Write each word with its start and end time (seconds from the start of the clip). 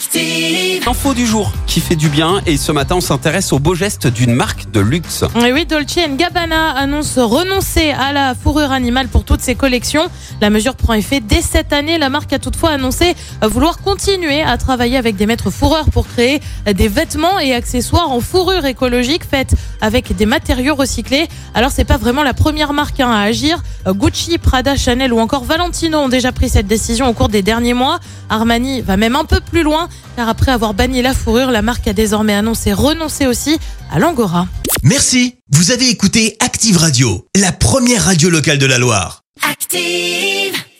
Active. 0.00 0.88
Info 0.88 1.12
du 1.12 1.26
jour 1.26 1.52
qui 1.66 1.80
fait 1.80 1.94
du 1.94 2.08
bien 2.08 2.40
et 2.46 2.56
ce 2.56 2.72
matin 2.72 2.96
on 2.96 3.00
s'intéresse 3.02 3.52
au 3.52 3.58
beau 3.58 3.74
geste 3.74 4.06
d'une 4.06 4.32
marque 4.32 4.70
de 4.70 4.80
luxe. 4.80 5.24
Et 5.46 5.52
oui, 5.52 5.66
Dolce 5.66 5.98
Gabbana 6.16 6.70
annonce 6.70 7.18
renoncer 7.18 7.90
à 7.90 8.10
la 8.14 8.34
fourrure 8.34 8.72
animale 8.72 9.08
pour 9.08 9.24
toutes 9.24 9.42
ses 9.42 9.54
collections. 9.54 10.08
La 10.40 10.48
mesure 10.48 10.74
prend 10.74 10.94
effet 10.94 11.20
dès 11.20 11.42
cette 11.42 11.74
année. 11.74 11.98
La 11.98 12.08
marque 12.08 12.32
a 12.32 12.38
toutefois 12.38 12.70
annoncé 12.70 13.14
vouloir 13.42 13.78
continuer 13.82 14.40
à 14.40 14.56
travailler 14.56 14.96
avec 14.96 15.16
des 15.16 15.26
maîtres 15.26 15.50
fourreurs 15.50 15.90
pour 15.90 16.08
créer 16.08 16.40
des 16.64 16.88
vêtements 16.88 17.38
et 17.38 17.52
accessoires 17.52 18.10
en 18.10 18.20
fourrure 18.20 18.64
écologique 18.64 19.24
faite 19.28 19.54
avec 19.82 20.16
des 20.16 20.26
matériaux 20.26 20.76
recyclés. 20.76 21.28
Alors 21.52 21.70
c'est 21.70 21.84
pas 21.84 21.98
vraiment 21.98 22.22
la 22.22 22.32
première 22.32 22.72
marque 22.72 23.00
hein, 23.00 23.10
à 23.10 23.20
agir. 23.20 23.62
Gucci, 23.86 24.38
Prada, 24.38 24.76
Chanel 24.76 25.12
ou 25.12 25.18
encore 25.18 25.44
Valentino 25.44 25.98
ont 25.98 26.08
déjà 26.08 26.32
pris 26.32 26.48
cette 26.48 26.66
décision 26.66 27.06
au 27.06 27.12
cours 27.12 27.28
des 27.28 27.42
derniers 27.42 27.74
mois. 27.74 28.00
Armani 28.30 28.80
va 28.80 28.96
même 28.96 29.14
un 29.14 29.24
peu 29.24 29.40
plus 29.40 29.62
loin 29.62 29.89
car 30.16 30.28
après 30.28 30.52
avoir 30.52 30.74
banni 30.74 31.02
la 31.02 31.14
fourrure, 31.14 31.50
la 31.50 31.62
marque 31.62 31.86
a 31.88 31.92
désormais 31.92 32.34
annoncé 32.34 32.72
renoncer 32.72 33.26
aussi 33.26 33.58
à 33.90 33.98
l'angora. 33.98 34.48
Merci. 34.82 35.36
Vous 35.52 35.70
avez 35.72 35.88
écouté 35.88 36.36
Active 36.40 36.76
Radio, 36.76 37.26
la 37.36 37.52
première 37.52 38.04
radio 38.04 38.30
locale 38.30 38.58
de 38.58 38.66
la 38.66 38.78
Loire. 38.78 39.22
Active. 39.42 40.49